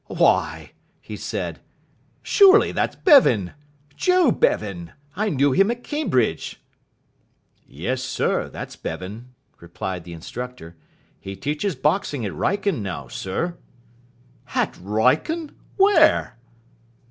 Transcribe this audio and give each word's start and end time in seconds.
"Why," 0.07 0.71
he 0.99 1.15
said, 1.15 1.59
"surely 2.23 2.71
that's 2.71 2.95
Bevan 2.95 3.53
Joe 3.95 4.31
Bevan! 4.31 4.93
I 5.15 5.29
knew 5.29 5.51
him 5.51 5.69
at 5.69 5.83
Cambridge." 5.83 6.59
"Yes, 7.67 8.01
sir, 8.01 8.49
that's 8.49 8.75
Bevan," 8.75 9.35
replied 9.59 10.03
the 10.03 10.13
instructor. 10.13 10.75
"He 11.19 11.35
teaches 11.35 11.75
boxing 11.75 12.25
at 12.25 12.33
Wrykyn 12.33 12.81
now, 12.81 13.09
sir." 13.09 13.59
"At 14.55 14.71
Wrykyn 14.79 15.51
where?" 15.77 16.39